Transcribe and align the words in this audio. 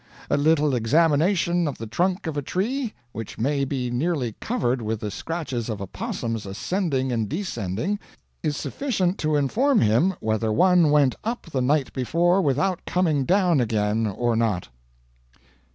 A 0.31 0.35
little 0.35 0.73
examination 0.73 1.67
of 1.67 1.77
the 1.77 1.85
trunk 1.85 2.25
of 2.25 2.35
a 2.35 2.41
tree 2.41 2.95
which 3.11 3.37
may 3.37 3.63
be 3.63 3.91
nearly 3.91 4.33
covered 4.41 4.81
with 4.81 4.99
the 5.01 5.11
scratches 5.11 5.69
of 5.69 5.79
opossums 5.79 6.47
ascending 6.47 7.11
and 7.11 7.29
descending 7.29 7.99
is 8.41 8.57
sufficient 8.57 9.19
to 9.19 9.35
inform 9.35 9.79
him 9.81 10.15
whether 10.19 10.51
one 10.51 10.89
went 10.89 11.13
up 11.23 11.45
the 11.51 11.61
night 11.61 11.93
before 11.93 12.41
without 12.41 12.83
coming 12.87 13.25
down 13.25 13.59
again 13.61 14.07
or 14.07 14.35
not." 14.35 14.69